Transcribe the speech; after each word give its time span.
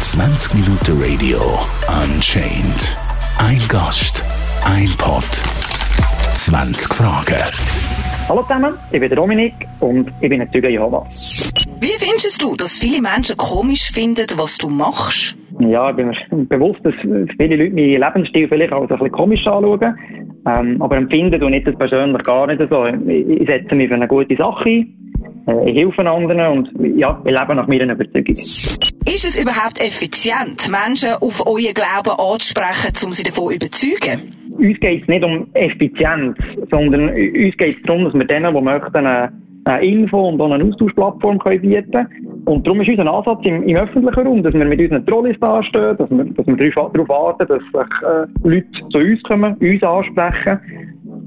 20 0.00 0.54
Minuten 0.54 0.96
Radio 0.98 1.38
Unchained. 2.02 2.96
Ein 3.38 3.60
Gast, 3.68 4.24
ein 4.64 4.88
Pod, 4.96 5.28
20 6.32 6.94
Fragen. 6.94 7.36
Hallo 8.30 8.40
zusammen, 8.44 8.78
ich 8.92 8.98
bin 8.98 9.14
Dominik 9.14 9.52
und 9.80 10.10
ich 10.22 10.30
bin 10.30 10.40
ein 10.40 10.50
Zeuge 10.52 10.70
Jehovas. 10.70 11.52
Wie 11.80 11.98
findest 11.98 12.42
du, 12.42 12.56
dass 12.56 12.78
viele 12.78 13.02
Menschen 13.02 13.36
komisch 13.36 13.90
finden, 13.92 14.24
was 14.38 14.56
du 14.56 14.70
machst? 14.70 15.36
Ja, 15.58 15.90
ich 15.90 15.96
bin 15.96 16.06
mir 16.06 16.46
bewusst, 16.46 16.80
dass 16.82 16.94
viele 17.02 17.56
Leute 17.56 17.74
meinen 17.74 18.00
Lebensstil 18.00 18.48
vielleicht 18.48 18.72
auch 18.72 18.80
ein 18.80 18.88
bisschen 18.88 19.12
komisch 19.12 19.46
anschauen. 19.46 19.98
Ähm, 20.46 20.80
aber 20.80 20.96
empfinden 20.96 21.42
und 21.42 21.50
nicht 21.50 21.66
das 21.66 21.76
persönlich 21.76 22.22
gar 22.22 22.46
nicht 22.46 22.62
so. 22.70 22.86
Ich, 22.86 23.42
ich 23.42 23.46
setze 23.46 23.74
mich 23.74 23.88
für 23.88 23.96
eine 23.96 24.08
gute 24.08 24.34
Sache 24.34 24.70
ein. 24.70 25.09
Äh, 25.46 25.70
ich 25.70 25.76
helfe 25.76 26.08
anderen 26.08 26.58
und 26.58 26.70
ja, 26.96 27.20
ich 27.24 27.30
lebe 27.30 27.54
nach 27.54 27.66
meiner 27.66 27.92
Überzeugung. 27.92 28.36
Ist 29.06 29.24
es 29.24 29.40
überhaupt 29.40 29.80
effizient, 29.80 30.70
Menschen 30.70 31.10
auf 31.20 31.44
euer 31.46 31.72
Glauben 31.74 32.18
anzusprechen, 32.18 32.92
um 33.04 33.12
sie 33.12 33.24
davon 33.24 33.48
zu 33.48 33.56
überzeugen? 33.56 34.32
Uns 34.58 34.78
geht 34.80 35.02
es 35.02 35.08
nicht 35.08 35.24
um 35.24 35.46
Effizienz, 35.54 36.36
sondern 36.70 37.08
uns 37.08 37.56
geht 37.56 37.76
es 37.76 37.82
darum, 37.84 38.04
dass 38.04 38.14
wir 38.14 38.24
denen, 38.26 38.54
die 38.54 38.60
möchten, 38.60 38.96
eine, 38.96 39.32
eine 39.64 39.84
Info- 39.84 40.28
und 40.28 40.40
eine 40.40 40.62
Austauschplattform 40.64 41.38
bieten 41.38 41.90
können. 41.90 42.42
Und 42.44 42.66
darum 42.66 42.80
ist 42.82 42.88
unser 42.88 43.10
Ansatz 43.10 43.40
im, 43.44 43.62
im 43.62 43.76
öffentlichen 43.76 44.26
Raum, 44.26 44.42
dass 44.42 44.52
wir 44.52 44.64
mit 44.64 44.80
unseren 44.80 45.06
Trolleys 45.06 45.38
dastehen, 45.40 45.96
dass 45.96 46.10
wir, 46.10 46.24
dass 46.24 46.46
wir 46.46 46.72
darauf 46.72 47.08
warten, 47.08 47.46
dass 47.48 47.58
sich 47.58 48.02
äh, 48.02 48.48
Leute 48.48 48.66
zu 48.90 48.98
uns 48.98 49.22
kommen, 49.22 49.54
uns 49.54 49.82
ansprechen. 49.82 50.60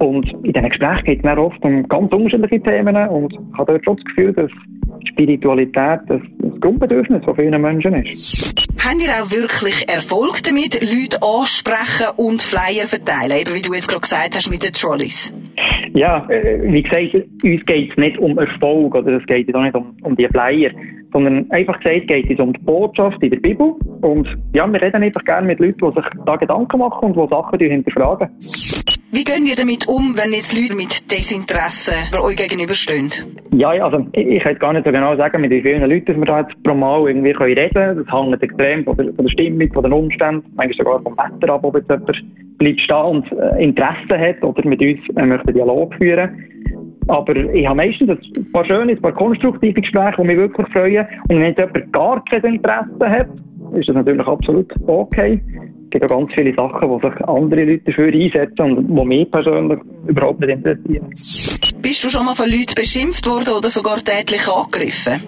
Und 0.03 0.29
in 0.43 0.51
diesen 0.51 0.67
Gesprächen 0.67 1.05
geht 1.05 1.25
es 1.25 1.37
oft 1.37 1.63
um 1.63 1.87
ganz 1.87 2.11
unterschiedliche 2.11 2.61
Themen 2.61 2.93
und 3.07 3.31
ich 3.31 3.57
habe 3.57 3.71
dort 3.71 3.85
schon 3.85 3.95
das 3.95 4.05
Gefühl, 4.05 4.33
dass 4.33 4.51
Spiritualität 5.05 6.01
das, 6.07 6.21
das 6.39 6.59
Grundbedürfnis 6.59 7.23
von 7.23 7.35
vielen 7.37 7.61
Menschen 7.61 7.93
ist. 7.93 8.67
Haben 8.79 8.99
ihr 8.99 9.11
auch 9.11 9.31
wirklich 9.31 9.87
Erfolg 9.87 10.43
damit, 10.43 10.81
Leute 10.81 11.23
ansprechen 11.23 12.11
und 12.17 12.41
Flyer 12.41 12.85
verteilen, 12.85 13.39
eben 13.39 13.55
wie 13.55 13.61
du 13.61 13.73
jetzt 13.73 13.87
gerade 13.87 14.01
gesagt 14.01 14.35
hast 14.35 14.51
mit 14.51 14.65
den 14.65 14.73
Trolleys? 14.73 15.33
Ja, 15.93 16.27
äh, 16.29 16.61
wie 16.63 16.83
gesagt, 16.83 17.13
uns 17.41 17.65
geht 17.65 17.91
es 17.91 17.97
nicht 17.97 18.17
um 18.17 18.37
Erfolg 18.37 18.95
oder 18.95 19.13
es 19.13 19.25
geht 19.25 19.55
auch 19.55 19.61
nicht 19.61 19.75
um, 19.75 19.95
um 20.01 20.17
die 20.17 20.27
Flyer, 20.27 20.71
sondern 21.13 21.49
einfach 21.51 21.79
gesagt 21.79 22.07
geht 22.07 22.29
es 22.29 22.39
um 22.39 22.51
die 22.51 22.59
Botschaft 22.59 23.23
in 23.23 23.29
der 23.29 23.39
Bibel 23.39 23.75
und 24.01 24.27
ja, 24.53 24.67
wir 24.67 24.81
reden 24.81 25.01
einfach 25.01 25.23
gerne 25.23 25.47
mit 25.47 25.59
Leuten, 25.59 25.79
die 25.79 26.01
sich 26.01 26.09
da 26.25 26.35
Gedanken 26.35 26.79
machen 26.79 27.13
und 27.13 27.15
die 27.15 27.33
Sachen 27.33 27.59
hinterfragen. 27.59 28.29
Wie 29.13 29.23
gehen 29.23 29.45
wir 29.45 29.55
damit 29.55 29.87
um, 29.87 30.17
wenn 30.17 30.33
jetzt 30.33 30.57
Leute 30.57 30.73
mit 30.73 31.05
Desinteresse 31.11 31.93
euch 32.17 32.35
gegenüberstehen? 32.35 33.11
Ja, 33.53 33.69
also 33.85 34.07
ich, 34.11 34.41
kann 34.41 34.57
gar 34.57 34.73
nicht 34.73 34.87
so 34.87 34.91
genau 34.91 35.15
sagen, 35.15 35.39
mit 35.39 35.51
wie 35.51 35.61
vielen 35.61 35.87
Leuten 35.87 36.17
wir 36.17 36.25
da 36.25 36.39
jetzt 36.39 36.63
pro 36.63 36.73
Mal 36.73 37.07
irgendwie 37.07 37.31
können 37.33 37.53
reden 37.53 37.73
können. 37.75 38.03
Das 38.03 38.11
hängt 38.11 38.41
extrem 38.41 38.83
von 38.83 38.97
der, 38.97 39.13
von 39.13 39.25
der 39.25 39.29
Stimmung, 39.29 39.71
von 39.71 39.83
den 39.83 39.93
Umständen, 39.93 40.51
manchmal 40.55 40.77
sogar 40.77 41.01
vom 41.03 41.15
Wetter 41.15 41.53
ab, 41.53 41.63
ob 41.63 41.75
jetzt 41.75 41.91
jemand 41.91 42.57
bleibt 42.57 42.81
stehen 42.81 43.05
und 43.05 43.31
äh, 43.33 43.63
Interesse 43.63 44.17
hat 44.17 44.43
oder 44.43 44.67
mit 44.67 44.81
uns 44.81 44.99
äh, 45.15 45.25
möchte 45.27 45.53
Dialog 45.53 45.93
führen. 45.93 46.49
Aber 47.07 47.35
ich 47.35 47.67
habe 47.67 47.75
meistens 47.75 48.09
ein 48.09 48.51
paar 48.51 48.65
schöne, 48.65 48.93
ein 48.93 49.01
paar 49.01 49.13
konstruktive 49.13 49.79
Gespräche, 49.79 50.15
die 50.17 50.25
mich 50.27 50.37
wirklich 50.37 50.67
freuen. 50.69 51.05
Und 51.29 51.39
wenn 51.39 51.53
jemand 51.53 51.93
gar 51.93 52.23
kein 52.25 52.43
Interesse 52.45 52.89
hat, 52.99 53.27
ist 53.75 53.89
das 53.89 53.95
natürlich 53.95 54.25
absolut 54.25 54.73
okay. 54.87 55.39
Es 55.93 55.99
gibt 55.99 56.11
auch 56.11 56.17
ganz 56.17 56.33
viele 56.33 56.55
Sachen, 56.55 56.89
wo 56.89 56.99
sich 56.99 57.21
andere 57.27 57.65
Leute 57.65 57.83
dafür 57.85 58.11
einsetzen 58.11 58.77
und 58.77 58.87
die 58.87 59.05
mich 59.05 59.29
persönlich 59.29 59.79
überhaupt 60.07 60.39
nicht 60.39 60.49
interessieren. 60.49 61.09
Bist 61.83 62.03
du 62.03 62.09
schon 62.09 62.25
mal 62.25 62.33
von 62.33 62.49
Leuten 62.49 62.73
beschimpft 62.75 63.27
worden 63.27 63.53
oder 63.55 63.69
sogar 63.69 63.97
tätlich 63.97 64.41
angegriffen? 64.49 65.21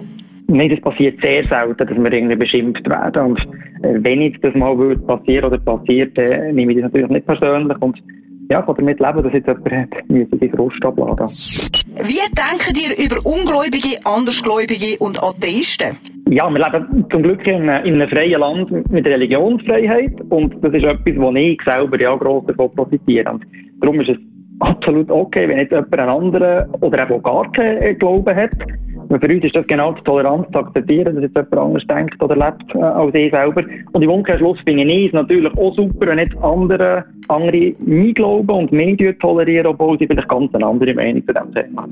Nein, 0.47 0.69
das 0.69 0.81
passiert 0.81 1.19
sehr 1.23 1.47
selten, 1.47 1.77
dass 1.77 1.89
wir 1.95 2.11
irgendwie 2.11 2.36
beschimpft 2.36 2.89
werden. 2.89 3.25
Und 3.25 3.39
äh, 3.83 4.03
wenn 4.03 4.21
jetzt 4.21 4.43
das 4.43 4.55
mal 4.55 4.75
würde 4.75 5.02
passieren 5.02 5.45
oder 5.45 5.59
passiert, 5.59 6.17
dann 6.17 6.55
nehme 6.55 6.71
ich 6.71 6.80
das 6.80 6.91
natürlich 6.91 7.09
nicht 7.09 7.27
persönlich. 7.27 7.77
Und 7.80 8.02
ja, 8.49 8.59
ich 8.59 8.65
kann 8.65 8.76
damit 8.76 8.99
leben, 8.99 9.23
dass 9.23 9.33
jetzt 9.33 9.47
jemand 9.47 10.42
die 10.42 10.49
Frust 10.49 10.83
abladen. 10.83 11.27
Wie 11.27 12.26
denken 12.33 12.76
ihr 12.76 13.05
über 13.05 13.23
Ungläubige, 13.23 14.03
Andersgläubige 14.03 14.97
und 14.97 15.21
Atheisten? 15.21 16.14
Ja, 16.30 16.49
wir 16.49 16.59
leben 16.59 17.05
zum 17.11 17.21
Glück 17.21 17.45
in, 17.45 17.63
in 17.63 17.69
einem 17.69 18.09
freien 18.09 18.39
Land 18.39 18.89
mit 18.89 19.05
Religionsfreiheit 19.05 20.19
und 20.30 20.55
das 20.63 20.73
ist 20.73 20.83
etwas, 20.83 21.15
wo 21.17 21.31
ich 21.33 21.61
selber 21.63 22.02
ja 22.02 22.15
gross 22.15 22.45
davon 22.47 22.73
profitiere. 22.73 23.31
Und 23.31 23.43
darum 23.80 24.02
ist 24.02 24.09
es 24.09 24.17
absolut 24.59 25.11
okay, 25.11 25.47
wenn 25.47 25.59
jetzt 25.59 25.71
jemand 25.71 25.93
einen 25.93 26.09
anderen 26.09 26.69
oder 26.81 27.03
eben 27.03 27.21
gar 27.21 27.52
keinen 27.52 27.99
Glauben 27.99 28.35
hat. 28.35 28.52
Für 29.08 29.27
uns 29.27 29.43
ist 29.43 29.55
das 29.55 29.67
genau 29.67 29.91
die 29.91 30.02
Toleranz 30.02 30.47
zu 30.52 30.59
akzeptieren, 30.59 31.14
dass 31.14 31.23
jetzt 31.23 31.35
jemand 31.35 31.58
anders 31.58 31.83
denkt 31.87 32.23
oder 32.23 32.35
lebt 32.35 32.73
äh, 32.73 32.80
als 32.80 33.14
ich 33.14 33.31
selber. 33.31 33.64
Und 33.91 34.02
im 34.02 34.09
Umkehrschluss 34.09 34.58
finde 34.65 34.83
ich 34.83 35.08
es 35.08 35.14
natürlich 35.14 35.55
auch 35.55 35.75
super, 35.75 36.08
wenn 36.08 36.17
jetzt 36.17 36.35
andere, 36.37 37.05
andere 37.27 37.75
mein 37.85 38.14
Glauben 38.15 38.49
und 38.49 38.71
Medien 38.71 39.17
tolerieren, 39.19 39.67
obwohl 39.67 39.99
sie 39.99 40.08
vielleicht 40.08 40.30
ganz 40.30 40.55
eine 40.55 40.65
andere 40.65 40.93
Meinung 40.95 41.23
zu 41.27 41.33
diesem 41.33 41.53
Thema. 41.53 41.85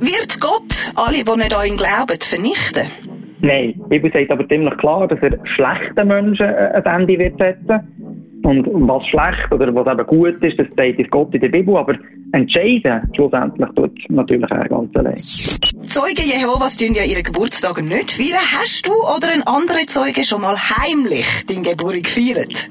Wird 0.00 0.40
Gott 0.40 0.92
alle, 0.94 1.22
die 1.22 1.36
nicht 1.36 1.54
an 1.54 1.76
glauben, 1.76 2.18
vernichten? 2.18 3.17
Nein, 3.40 3.74
die 3.76 3.88
Bibel 3.88 4.12
sagt 4.12 4.30
aber 4.30 4.48
ziemlich 4.48 4.76
klar, 4.78 5.06
dass 5.06 5.20
er 5.20 5.38
schlechten 5.46 6.08
Menschen 6.08 6.46
ein 6.46 6.84
Ende 6.84 7.18
wird 7.18 7.38
setzen. 7.38 8.18
Und 8.44 8.66
was 8.88 9.04
schlecht 9.08 9.52
oder 9.52 9.74
was 9.74 9.92
eben 9.92 10.06
gut 10.06 10.42
ist, 10.42 10.58
das 10.58 10.68
ist 10.68 11.10
Gott 11.10 11.34
in 11.34 11.40
der 11.40 11.48
Bibel, 11.48 11.76
aber 11.76 11.94
entscheiden 12.32 13.02
schlussendlich 13.14 13.68
tut 13.74 13.92
natürlich 14.08 14.50
er 14.50 14.68
ganz 14.68 14.96
allein. 14.96 15.16
Zeugen 15.16 16.24
Jehovas 16.24 16.76
tun 16.76 16.94
ja 16.94 17.04
ihre 17.04 17.22
Geburtstage 17.22 17.82
nicht 17.82 18.12
feiern. 18.12 18.40
Hast 18.40 18.86
du 18.86 18.92
oder 18.92 19.32
ein 19.32 19.42
anderer 19.46 19.86
Zeuge 19.86 20.24
schon 20.24 20.42
mal 20.42 20.56
heimlich 20.56 21.26
deine 21.46 21.62
Geburt 21.62 22.04
gefeiert? 22.04 22.68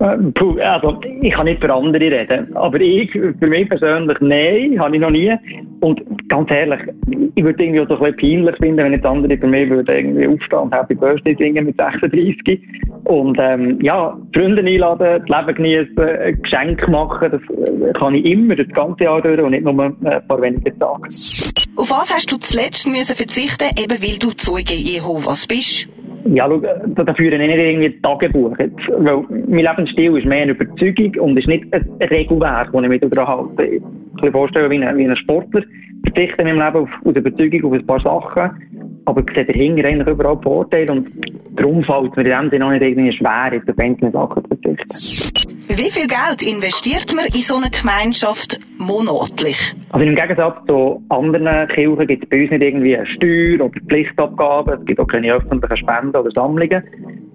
Äh, 0.00 0.62
also, 0.62 1.00
ich 1.22 1.32
kann 1.32 1.46
nicht 1.46 1.60
für 1.60 1.72
andere 1.72 2.10
reden. 2.10 2.54
Aber 2.56 2.80
ich, 2.80 3.10
für 3.12 3.46
mich 3.46 3.68
persönlich, 3.68 4.18
nein, 4.20 4.78
habe 4.78 4.96
ich 4.96 5.00
noch 5.00 5.10
nie. 5.10 5.32
Und 5.80 6.02
ganz 6.28 6.50
ehrlich, 6.50 6.80
ich 7.34 7.44
würde 7.44 7.62
irgendwie 7.62 7.80
auch 7.80 7.88
so 7.88 7.96
ein 7.96 8.14
bisschen 8.14 8.44
peinlich 8.44 8.56
finden, 8.56 8.84
wenn 8.84 8.92
jetzt 8.92 9.06
andere 9.06 9.36
für 9.36 9.46
mich 9.46 9.68
würden 9.68 9.94
irgendwie 9.94 10.26
aufstehen 10.26 10.58
und 10.58 10.74
Happy 10.74 10.94
Birthday 10.94 11.36
singen 11.38 11.66
mit 11.66 11.76
36. 11.76 12.60
Und, 13.04 13.38
ähm, 13.40 13.78
ja, 13.82 14.16
Freunde 14.34 14.62
einladen, 14.62 15.22
das 15.26 15.46
Leben 15.46 15.54
genießen, 15.54 16.42
Geschenke 16.42 16.90
machen, 16.90 17.30
das 17.30 17.40
äh, 17.56 17.92
kann 17.92 18.14
ich 18.14 18.24
immer 18.24 18.56
das 18.56 18.68
ganze 18.68 19.04
Jahr 19.04 19.20
durch 19.22 19.40
und 19.40 19.50
nicht 19.50 19.64
nur 19.64 19.84
ein 19.84 19.96
paar 20.00 20.40
wenige 20.40 20.76
Tage. 20.78 21.08
Auf 21.76 21.90
was 21.90 22.14
hast 22.14 22.32
du 22.32 22.36
zuletzt 22.38 22.88
müssen 22.88 23.14
verzichten, 23.14 23.68
eben 23.78 24.02
weil 24.02 24.18
du 24.18 24.30
Zeuge 24.30 24.74
Jehovas 24.74 25.46
bist? 25.46 25.88
Ja, 26.28 26.48
schau, 26.48 26.58
da, 26.58 27.04
da 27.04 27.14
führe 27.14 27.36
ich 27.36 27.78
nicht 27.78 28.02
Tagebuch. 28.02 28.56
Weil 28.58 29.24
mein 29.28 29.64
Lebensstil 29.64 30.16
ist 30.16 30.26
mehr 30.26 30.42
eine 30.42 30.52
Überzeugung 30.52 31.14
und 31.20 31.38
ist 31.38 31.48
nicht 31.48 31.72
ein 31.72 31.88
Regelwerk, 32.00 32.72
das 32.72 32.82
ich 32.82 32.88
mich 32.88 33.00
daran 33.00 33.28
halte. 33.28 33.62
Ich 33.64 33.80
kann 33.80 34.24
mir 34.24 34.32
vorstellen, 34.32 34.70
wie 34.70 34.84
ein, 34.84 35.16
Sportler 35.16 35.62
verzichte 36.04 36.42
in 36.42 36.56
meinem 36.56 36.74
Leben 36.74 36.84
auf, 36.84 36.90
aus 37.04 37.14
Überzeugung 37.14 37.64
auf 37.64 37.72
ein 37.72 37.86
paar 37.86 38.00
Sachen. 38.00 39.02
Aber 39.04 39.20
ich 39.20 39.34
sehe 39.34 39.44
dahinter 39.44 39.84
eigentlich 39.86 40.08
überall 40.08 40.38
Vorteile 40.42 40.92
und 40.92 41.08
darum 41.54 41.84
fällt 41.84 42.16
mir 42.16 42.24
in 42.24 42.30
dem 42.30 42.50
Sinne 42.50 42.66
auch 42.66 42.70
nicht 42.70 42.82
irgendwie 42.82 43.12
schwer, 43.12 43.50
jetzt 43.52 43.70
auf 43.70 43.78
einzelne 43.78 44.10
Sachen 44.10 44.42
zu 44.42 44.48
verzichten. 44.48 45.56
Wie 45.68 45.90
viel 45.90 46.06
Geld 46.06 46.42
investiert 46.42 47.14
man 47.14 47.26
in 47.26 47.42
so 47.42 47.56
eine 47.56 47.70
Gemeinschaft 47.70 48.58
monatlich? 48.78 49.74
Also 49.96 50.08
im 50.08 50.14
Gegensatz 50.14 50.58
zu 50.66 51.02
anderen 51.08 51.68
Kirchen 51.68 52.06
gibt 52.06 52.24
es 52.24 52.28
bei 52.28 52.42
uns 52.42 52.50
nicht 52.50 52.62
irgendwie 52.62 52.98
eine 52.98 53.06
Steuer 53.06 53.64
oder 53.64 53.80
Pflichtabgaben, 53.88 54.80
es 54.80 54.84
gibt 54.84 55.00
auch 55.00 55.06
keine 55.06 55.32
öffentlichen 55.32 55.76
Spenden 55.78 56.14
oder 56.14 56.30
Sammlungen, 56.32 56.82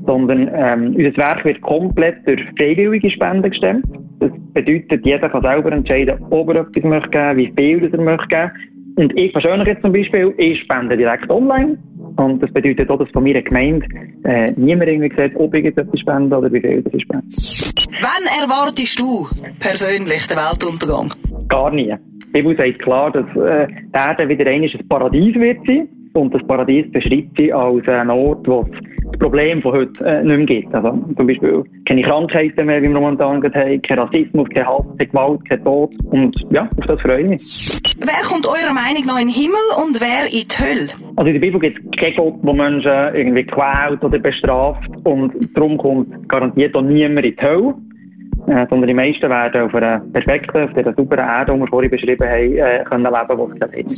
sondern 0.06 0.48
ähm, 0.54 0.96
unser 0.96 1.18
Werk 1.18 1.44
wird 1.44 1.60
komplett 1.62 2.18
durch 2.28 2.40
freiwillige 2.60 3.10
Spenden 3.10 3.50
gestemmt. 3.50 3.86
Das 4.20 4.30
bedeutet, 4.54 5.04
jeder 5.04 5.28
kann 5.28 5.42
selber 5.42 5.72
entscheiden, 5.72 6.24
ob 6.30 6.50
er 6.50 6.58
etwas 6.58 6.84
möchte 6.84 7.10
geben, 7.10 7.38
wie 7.38 7.52
viel 7.58 7.92
er 7.92 8.00
möchte 8.00 8.28
geben. 8.28 8.52
Und 8.98 9.18
ich 9.18 9.34
persönlich 9.34 9.68
jetzt 9.68 9.82
zum 9.82 9.94
Beispiel, 9.94 10.32
ich 10.38 10.60
spende 10.60 10.96
direkt 10.96 11.32
online. 11.32 11.80
Und 12.18 12.44
das 12.44 12.54
bedeutet 12.54 12.92
auch, 12.92 13.00
dass 13.00 13.10
von 13.10 13.24
meiner 13.24 13.42
Gemeinde 13.42 13.88
äh, 14.24 14.52
niemand 14.56 14.88
irgendwie 14.88 15.16
sagt, 15.16 15.36
ob 15.36 15.56
ich 15.56 15.64
jetzt 15.64 15.80
etwas 15.80 16.00
spende 16.00 16.38
oder 16.38 16.54
wie 16.54 16.62
viel 16.62 16.84
ich 16.94 17.02
spende. 17.02 17.26
Wann 18.02 18.44
erwartest 18.44 19.02
du 19.02 19.28
persönlich 19.60 20.28
den 20.28 20.38
Weltuntergang? 20.38 21.12
Gar 21.48 21.72
nie. 21.72 21.96
Die 22.34 22.42
Bibel 22.42 22.56
sagt 22.56 22.80
klar, 22.80 23.12
dass 23.12 23.26
äh, 23.36 23.68
die 23.68 23.92
Erde 23.94 24.30
wieder 24.30 24.50
einmal 24.50 24.70
ein 24.70 24.88
Paradies 24.88 25.36
wird 25.36 25.58
sein. 25.68 25.90
Und 26.14 26.34
das 26.34 26.42
Paradies 26.48 26.90
beschreibt 26.92 27.38
sie 27.38 27.52
als 27.52 27.86
einen 27.90 28.10
Ort, 28.10 28.48
wo 28.48 28.66
das 29.12 29.20
Problem 29.20 29.62
von 29.62 29.74
heute 29.74 30.06
äh, 30.06 30.24
nicht 30.24 30.38
mehr 30.38 30.46
gibt. 30.46 30.74
Also 30.74 30.98
zum 31.18 31.28
Beispiel 31.28 31.64
keine 31.86 32.02
Krankheiten 32.04 32.66
mehr, 32.66 32.82
wie 32.82 32.88
wir 32.88 33.00
momentan 33.00 33.44
haben, 33.44 33.82
kein 33.82 34.00
Rassismus, 34.00 34.48
kein 34.50 34.66
Hass, 34.66 34.86
keine 34.98 35.10
Gewalt, 35.10 35.50
kein 35.50 35.64
Tod. 35.66 35.92
Und 36.06 36.36
ja, 36.52 36.70
auf 36.78 36.86
das 36.86 37.02
freue 37.02 37.22
ich 37.22 37.28
mich. 37.28 37.82
Wer 38.00 38.24
kommt 38.24 38.48
eurer 38.48 38.74
Meinung 38.74 39.06
nach 39.08 39.22
in 39.22 39.28
den 39.28 39.36
Himmel 39.36 39.68
und 39.84 40.00
wer 40.00 40.26
in 40.32 40.48
die 40.48 40.58
Hölle? 40.58 40.90
Also 41.18 41.28
in 41.28 41.34
der 41.34 41.40
Bibel 41.42 41.60
gibt 41.60 41.80
es 41.80 42.02
keinen 42.02 42.16
Gott, 42.16 42.36
der 42.44 42.54
Menschen 42.54 43.16
irgendwie 43.16 43.44
quält 43.44 44.04
oder 44.04 44.20
bestraft. 44.20 44.90
Und 45.04 45.34
darum 45.54 45.78
kommt 45.78 46.30
garantiert 46.30 46.76
auch 46.76 46.82
niemand 46.82 47.26
in 47.26 47.36
die 47.36 47.42
Hölle. 47.42 47.74
Sondern 48.70 48.88
die 48.88 48.94
meisten 48.94 49.30
werden 49.30 49.62
auf 49.62 49.76
einer 49.76 50.00
perfekten, 50.00 50.64
auf 50.64 50.74
dieser 50.74 50.94
sauberen 50.94 51.26
Erde, 51.26 51.54
die 51.54 51.60
wir 51.60 51.68
vorhin 51.68 51.92
beschrieben 51.92 52.28
haben, 52.28 52.84
können 52.86 53.04
leben, 53.04 53.38
wo 53.38 53.48
sie 53.48 53.60
leben. 53.60 53.90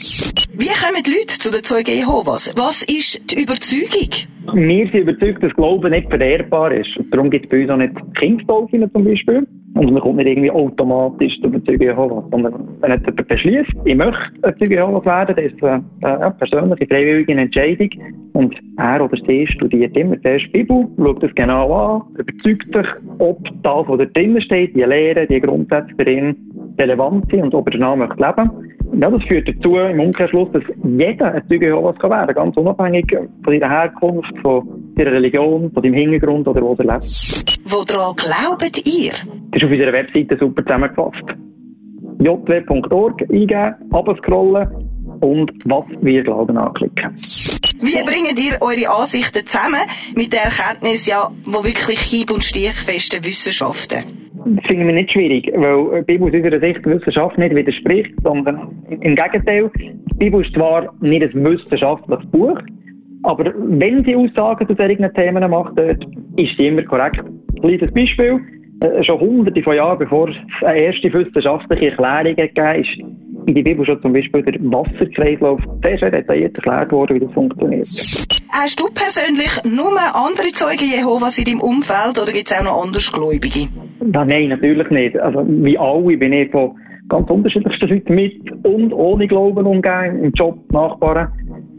Wie 0.56 0.68
kommen 0.68 1.04
die 1.06 1.12
Leute 1.12 1.40
zu 1.40 1.52
den 1.52 1.64
Zeugen 1.64 1.92
Jehovas? 1.92 2.54
Was 2.56 2.84
ist 2.84 3.32
die 3.32 3.42
Überzeugung? 3.42 4.10
Wir 4.54 4.86
sind 4.92 5.08
überzeugt, 5.08 5.42
dass 5.42 5.54
Glauben 5.54 5.90
nicht 5.92 6.10
verehrbar 6.10 6.72
ist. 6.72 7.00
Darum 7.12 7.32
gibt 7.32 7.46
es 7.46 7.50
bei 7.50 7.62
uns 7.62 7.70
auch 7.72 7.78
nicht 7.78 7.94
Kindstaufen 8.20 8.92
zum 8.92 9.06
Beispiel. 9.06 9.48
Und 9.76 9.92
man 9.92 10.02
kommt 10.02 10.18
nicht 10.18 10.28
irgendwie 10.28 10.52
automatisch 10.52 11.34
zu 11.42 11.50
der 11.50 11.64
Zeuge 11.64 11.96
sondern 11.96 12.68
wenn 12.82 12.92
jemand 12.92 13.28
beschließt, 13.28 13.72
ich 13.86 13.96
möchte 13.96 14.22
ein 14.44 14.54
Zeuge 14.60 14.78
werden, 14.78 15.02
dann 15.36 15.38
ist 15.38 15.56
es 15.56 15.64
eine, 15.64 15.84
eine 16.02 16.32
persönliche, 16.32 16.86
freiwillige 16.88 17.34
Entscheidung. 17.34 17.90
Und 18.34 18.56
er 18.78 19.04
oder 19.04 19.18
sie 19.26 19.48
studiert 19.48 19.98
immer 19.98 20.22
zuerst 20.22 20.46
die 20.46 20.60
Bibel, 20.60 20.88
schaut 20.98 21.24
das 21.24 21.34
genau 21.36 21.74
an, 21.74 22.02
überzeugt 22.18 22.66
sich, 22.74 22.88
ob 23.20 23.44
das, 23.64 23.88
was 23.88 23.98
da 23.98 24.06
drinnen 24.06 24.42
steht, 24.42 24.76
die 24.76 24.84
Lehre, 24.84 25.26
die 25.26 25.42
Grundsätze 25.42 25.94
darin 25.98 26.36
relevant 26.78 27.30
sind 27.30 27.44
und 27.44 27.56
ob 27.56 27.68
er 27.68 27.72
danach 27.78 27.96
möchte 27.96 28.24
leben 28.24 28.74
ja, 29.00 29.10
das 29.10 29.24
führt 29.24 29.48
dazu 29.48 29.78
im 29.78 30.00
Umkehrschluss, 30.00 30.52
dass 30.52 30.64
jeder 30.84 31.34
ein 31.34 31.44
Zeuge 31.48 31.68
Jehovas 31.68 31.98
kann 32.00 32.12
werden 32.12 32.36
ganz 32.36 32.56
unabhängig 32.56 33.06
von 33.10 33.54
seiner 33.54 33.70
Herkunft, 33.70 34.34
von 34.42 34.94
seiner 34.96 35.14
Religion, 35.14 35.72
von 35.72 35.84
seinem 35.84 35.96
Hintergrund 35.96 36.48
oder 36.48 36.62
wo 36.62 36.76
er 36.78 36.86
lebt. 36.86 37.60
Woran 37.66 38.16
glaubt 38.16 38.88
ihr? 38.88 39.14
Das 39.52 39.62
ist 39.62 39.64
auf 39.64 39.72
unserer 39.72 39.94
Webseite 39.94 40.38
super 40.40 40.64
zusammengefasst. 40.64 41.24
jw.org 42.20 43.22
eingeben, 43.22 43.76
abscrollen 43.92 44.68
und 45.22 45.52
was 45.66 45.86
wir 46.02 46.24
glauben 46.24 46.58
anklicken. 46.58 47.16
Wie 47.16 48.04
bringt 48.04 48.40
ihr 48.40 48.62
eure 48.62 49.02
Ansichten 49.02 49.46
zusammen 49.46 49.82
mit 50.16 50.32
der 50.34 50.46
Erkenntnis, 50.46 51.08
ja, 51.08 51.30
wo 51.46 51.64
wirklich 51.64 52.00
hieb- 52.00 52.32
und 52.32 52.44
stichfeste 52.44 53.24
Wissenschaften? 53.24 54.23
Das 54.46 54.66
finden 54.68 54.88
wir 54.88 54.94
nicht 54.94 55.12
schwierig, 55.12 55.52
weil 55.56 56.02
die 56.02 56.06
Bibel 56.06 56.28
aus 56.28 56.34
unserer 56.34 56.60
Sicht 56.60 56.86
Wissenschaft 56.86 57.38
nicht 57.38 57.56
widerspricht, 57.56 58.14
sondern 58.24 58.70
im 58.90 59.16
Gegenteil. 59.16 59.72
Die 59.78 60.18
Bibel 60.18 60.46
ist 60.46 60.54
zwar 60.54 60.94
nicht 61.02 61.24
ein 61.24 61.44
wissenschaftliches 61.44 62.26
Buch, 62.32 62.60
aber 63.24 63.54
wenn 63.56 64.04
sie 64.04 64.16
Aussagen 64.16 64.68
zu 64.68 64.76
solchen 64.76 65.14
Themen 65.14 65.50
macht, 65.50 65.78
ist 65.80 66.58
sie 66.58 66.68
immer 66.68 66.84
korrekt. 66.84 67.20
Ein 67.20 67.62
kleines 67.62 67.94
Beispiel. 67.94 68.40
Äh, 68.82 69.04
schon 69.04 69.20
hunderte 69.20 69.62
von 69.62 69.76
Jahren, 69.76 70.00
bevor 70.00 70.30
es 70.30 70.36
eine 70.64 70.80
erste 70.80 71.14
wissenschaftliche 71.14 71.92
Erklärung 71.92 72.36
gegeben 72.36 72.82
ist, 72.82 73.23
in 73.46 73.56
der 73.56 73.64
Bibel 73.64 73.86
schon 73.86 74.02
zum 74.02 74.14
Beispiel 74.14 74.44
der 74.44 74.54
Wasserkreislauf 74.60 75.62
sehr, 75.84 75.98
sehr 75.98 76.12
detailliert 76.12 76.56
erklärt 76.56 76.92
worden, 76.92 77.16
wie 77.16 77.26
das 77.26 77.34
funktioniert. 77.34 77.88
Hast 78.50 78.80
du 78.80 78.86
persönlich 78.94 79.52
nur 79.66 79.92
andere 80.14 80.48
Zeugen 80.54 80.86
Jehovas 80.86 81.40
in 81.40 81.46
deinem 81.46 81.62
Umfeld 81.62 82.22
oder 82.22 82.32
gibt 82.32 82.52
es 82.52 82.60
auch 82.60 82.64
noch 82.64 82.84
Andersgläubige? 82.84 83.68
Ja, 84.14 84.26
nein, 84.26 84.50
natürlich 84.50 84.90
nicht. 84.90 85.18
Also, 85.18 85.44
wie 85.48 85.78
alle 85.78 86.18
bin 86.18 86.34
ich 86.34 86.52
von 86.52 86.78
ganz 87.10 87.30
unterschiedlichsten 87.30 87.90
Leuten 87.90 88.16
mit 88.16 88.66
und 88.66 88.94
ohne 88.94 89.28
Glauben 89.28 89.66
umgehen, 89.66 90.24
im 90.24 90.32
Job, 90.34 90.58
Nachbarn, 90.72 91.32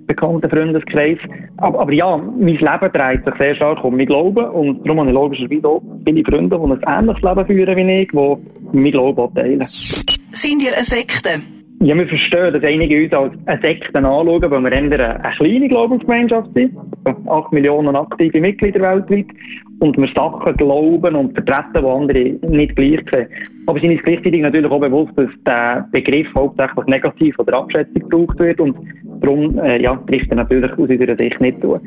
bekannten 0.07 0.51
Freundeskreis. 0.51 1.19
Aber, 1.57 1.81
aber 1.81 1.93
ja, 1.93 2.17
mein 2.17 2.57
Leben 2.57 2.93
dreht 2.93 3.25
sich 3.25 3.35
sehr 3.39 3.55
stark 3.57 3.85
um 3.85 3.97
mein 3.97 4.07
Glauben 4.07 4.45
und 4.47 4.85
darum 4.85 5.01
habe 5.01 5.11
ich 5.11 5.15
logischerweise 5.15 5.69
auch 5.69 5.83
viele 6.05 6.25
Freunde, 6.25 6.59
die 6.59 6.87
ein 6.87 6.99
ähnliches 6.99 7.23
Leben 7.23 7.47
führen 7.47 7.77
wie 7.77 8.03
ich, 8.03 8.09
die 8.11 8.77
mein 8.79 8.93
Glauben 8.93 9.35
teilen. 9.35 9.63
Sind 9.63 10.63
ihr 10.63 10.75
eine 10.75 10.85
Sekte? 10.85 11.54
Ja, 11.81 11.97
wir 11.97 12.07
verstehen, 12.07 12.53
dass 12.53 12.63
einige 12.63 13.03
uns 13.03 13.13
als 13.13 13.33
eine 13.47 13.61
Sekte 13.61 13.99
anschauen, 13.99 14.43
weil 14.43 14.51
wir 14.51 15.03
eine 15.03 15.35
kleine 15.37 15.69
Glaubensgemeinschaft 15.69 16.51
sind. 16.55 16.73
8 17.27 17.53
Millionen 17.53 17.97
aktive 17.97 18.41
Mitglieder 18.41 18.81
weltweit. 18.81 19.27
Und 19.81 19.99
wir 19.99 20.09
Sachen 20.15 20.57
glauben 20.57 21.15
und 21.17 21.35
vertreten, 21.35 21.83
die 21.83 21.87
andere 21.87 22.55
nicht 22.55 22.77
gleich 22.77 23.01
sehen. 23.11 23.27
Aber 23.67 23.81
sind 23.81 23.91
uns 23.91 24.03
gleichzeitig 24.03 24.41
natürlich 24.41 24.71
auch 24.71 24.81
bewusst, 24.81 25.13
dass 25.17 25.31
der 25.47 25.89
Begriff 25.91 26.29
hauptsächlich 26.35 26.87
negativ 26.87 27.39
oder 27.39 27.59
Abschätzung 27.59 28.09
gebraucht 28.09 28.39
wird. 28.39 28.61
Und 28.61 28.77
darum, 29.21 29.59
äh, 29.59 29.83
ja, 29.83 29.97
trifft 30.07 30.31
er 30.31 30.37
natürlich 30.37 30.71
aus 30.73 30.79
unserer 30.79 31.17
Sicht 31.17 31.41
nicht 31.41 31.61
zu. 31.61 31.79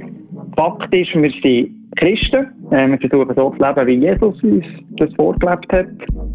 Fakt 0.57 0.94
ist, 0.94 1.16
wir 1.16 1.31
sind 1.42 1.77
Christen. 1.98 2.48
Äh, 2.72 2.88
wir 2.88 2.98
versuchen 2.98 3.36
so 3.36 3.50
zu 3.52 3.58
leben, 3.58 3.88
wie 3.88 4.06
Jesus 4.06 4.44
uns 4.44 4.66
das 4.98 5.14
vorgelebt 5.16 5.72
hat. 5.72 5.88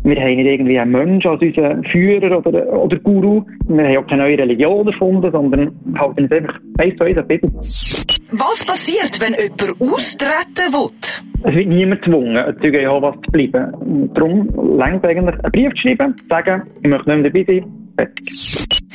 Wir 0.04 0.16
haben 0.16 0.36
nicht 0.36 0.46
irgendwie 0.46 0.78
einen 0.78 0.92
Menschen 0.92 1.30
als 1.30 1.40
unseren 1.40 1.84
Führer 1.84 2.38
oder, 2.38 2.72
oder 2.72 2.96
Guru. 2.98 3.44
Wir 3.68 3.88
haben 3.88 3.96
auch 3.98 4.06
keine 4.06 4.22
neue 4.22 4.38
Religion 4.38 4.86
erfunden, 4.86 5.30
sondern 5.30 5.72
halten 5.98 6.24
uns 6.24 6.32
einfach 6.32 6.60
eins 6.78 6.96
zu 6.96 7.04
eins 7.04 7.18
an 7.18 7.28
Bibel. 7.28 7.50
Was 7.54 8.64
passiert, 8.64 9.20
wenn 9.20 9.34
jemand 9.34 9.80
austreten 9.80 10.72
will? 10.72 10.90
Es 11.44 11.54
wird 11.54 11.68
niemand 11.68 12.02
gezwungen, 12.02 12.36
ein 12.36 12.56
Zeuge 12.60 12.80
Jehovas 12.80 13.16
zu 13.24 13.32
bleiben. 13.32 14.10
Darum 14.14 14.78
längt 14.78 15.04
eigentlich 15.04 15.38
einen 15.38 15.52
Brief 15.52 15.72
zu 15.74 15.80
schreiben, 15.82 16.16
zu 16.16 16.24
sagen, 16.28 16.62
ich 16.82 16.88
möchte 16.88 17.16
nicht 17.16 17.34
mehr 17.34 17.44
dabei 17.44 17.60
sein. 17.60 17.72
Fertig. 17.96 18.28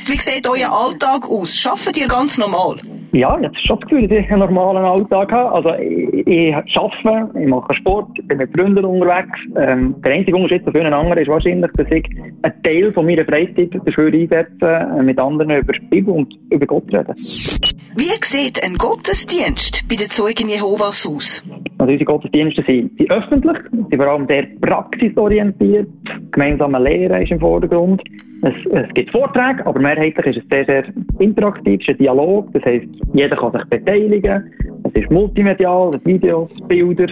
Wie 0.06 0.18
sieht 0.18 0.48
euer 0.48 0.72
Alltag 0.72 1.28
aus? 1.28 1.54
Schafft 1.54 1.96
ihr 1.98 2.08
ganz 2.08 2.38
normal? 2.38 2.76
Ja, 3.12 3.38
jetzt 3.40 3.66
schon 3.66 3.80
das 3.80 3.88
Gefühl, 3.88 4.06
dass 4.06 4.18
ich 4.18 4.30
einen 4.30 4.40
normalen 4.40 4.84
Alltag 4.84 5.32
habe. 5.32 5.52
Also, 5.52 5.74
ich, 5.82 6.26
ich 6.26 6.54
arbeite, 6.54 7.38
ich 7.38 7.46
mache 7.46 7.74
Sport, 7.74 8.10
ich 8.18 8.28
bin 8.28 8.38
mit 8.38 8.54
Freunden 8.54 8.84
unterwegs. 8.84 9.38
Ähm, 9.56 9.94
der 10.04 10.12
einzige 10.12 10.36
Unterschied 10.36 10.64
zu 10.64 10.72
vielen 10.72 10.92
anderen 10.92 11.18
ist 11.18 11.28
wahrscheinlich, 11.28 11.70
dass 11.76 11.86
ich 11.90 12.04
einen 12.42 12.62
Teil 12.62 12.92
von 12.92 13.06
meiner 13.06 13.24
Freizeit 13.24 13.70
dafür 13.84 14.12
einsetze, 14.12 14.48
äh, 14.60 15.02
mit 15.02 15.18
anderen 15.18 15.50
über 15.50 15.72
die 15.72 15.86
Bibel 15.86 16.14
und 16.14 16.34
über 16.50 16.66
Gott 16.66 16.92
reden. 16.92 17.14
Wie 17.96 18.14
sieht 18.20 18.62
ein 18.62 18.76
Gottesdienst 18.76 19.88
bei 19.88 19.96
den 19.96 20.10
Zeugen 20.10 20.48
Jehovas 20.48 21.06
aus? 21.06 21.42
Also 21.88 21.94
unsere 21.94 22.04
Gottesdienste 22.04 22.62
sind, 22.66 22.98
sind 22.98 23.10
öffentlich, 23.10 23.56
sind 23.72 23.96
vor 23.96 24.06
allem 24.06 24.26
sehr 24.26 24.46
praxisorientiert. 24.60 25.88
Gemeinsame 26.32 26.78
Lehre 26.82 27.22
ist 27.22 27.30
im 27.30 27.40
Vordergrund. 27.40 28.02
Es, 28.42 28.52
es 28.72 28.92
gibt 28.92 29.10
Vorträge, 29.10 29.64
aber 29.64 29.80
mehrheitlich 29.80 30.36
ist 30.36 30.42
es 30.42 30.48
sehr, 30.50 30.66
sehr 30.66 30.84
interaktiv, 31.18 31.80
es 31.80 31.88
ist 31.88 31.94
ein 31.94 31.98
Dialog. 31.98 32.52
Das 32.52 32.62
heisst, 32.64 32.88
jeder 33.14 33.36
kann 33.36 33.52
sich 33.52 33.64
beteiligen. 33.70 34.52
Es 34.84 35.02
ist 35.02 35.10
multimedial, 35.10 35.94
es 35.94 36.04
Videos, 36.04 36.50
Bilder. 36.68 37.06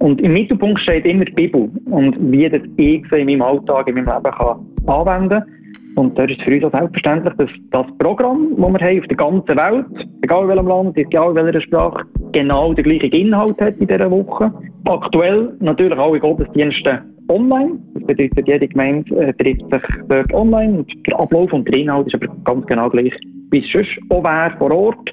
Und 0.00 0.20
im 0.20 0.34
Mittelpunkt 0.34 0.78
steht 0.80 1.06
immer 1.06 1.24
die 1.24 1.32
Bibel 1.32 1.70
und 1.86 2.16
wie 2.30 2.50
das 2.50 2.60
ich 2.76 3.10
in 3.12 3.26
meinem 3.26 3.40
Alltag, 3.40 3.88
in 3.88 3.94
meinem 3.94 4.08
Leben 4.08 4.36
kann 4.36 4.58
anwenden 4.86 5.40
kann. 5.40 5.56
Und 5.96 6.18
da 6.18 6.24
ist 6.24 6.38
es 6.38 6.44
für 6.44 6.54
uns 6.54 6.64
auch 6.64 6.78
selbstverständlich, 6.78 7.34
dass 7.38 7.50
das 7.70 7.86
Programm, 7.98 8.50
das 8.50 8.58
wir 8.58 8.88
haben 8.88 9.00
auf 9.00 9.06
der 9.06 9.16
ganzen 9.16 9.56
Welt, 9.56 10.08
egal 10.20 10.42
in 10.42 10.48
welchem 10.50 10.66
Land, 10.66 10.98
egal 10.98 11.30
in 11.30 11.36
welcher 11.36 11.62
Sprache, 11.62 12.04
genau 12.36 12.74
den 12.74 12.84
gleichen 12.84 13.12
Inhalt 13.12 13.58
hat 13.62 13.78
in 13.78 13.86
dieser 13.86 14.10
Woche. 14.10 14.52
Aktuell 14.84 15.54
natürlich 15.60 15.98
alle 15.98 16.20
Gottesdienste 16.20 17.02
online. 17.28 17.78
Das 17.94 18.04
bedeutet, 18.04 18.46
jede 18.46 18.68
Gemeinde 18.68 19.16
äh, 19.16 19.32
trifft 19.32 19.62
sich 19.70 19.82
dort 20.08 20.32
online. 20.34 20.78
Und 20.80 21.06
der 21.06 21.18
Ablauf 21.18 21.50
und 21.54 21.66
der 21.66 21.78
Inhalt 21.78 22.06
ist 22.08 22.14
aber 22.14 22.26
ganz 22.44 22.66
genau 22.66 22.90
gleich, 22.90 23.14
wie 23.50 23.64
sonst 23.72 23.88
auch 24.10 24.22
wäre 24.22 24.54
vor 24.58 24.70
Ort. 24.70 25.10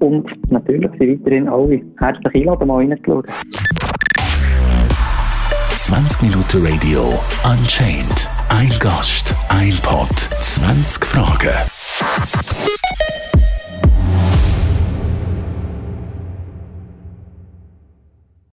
Und 0.00 0.26
natürlich 0.50 0.90
sind 0.98 1.20
weiterhin 1.20 1.48
alle 1.48 1.80
herzlich 2.00 2.34
eingeladen, 2.34 2.66
mal 2.66 2.76
reinzuschauen. 2.78 3.24
20 5.70 6.22
Minuten 6.22 6.66
Radio 6.66 7.02
Unchained. 7.44 8.28
Ein 8.48 8.70
Gast, 8.80 9.34
ein 9.48 9.74
Pod, 9.82 10.10
20 10.10 11.04
Fragen. 11.04 12.83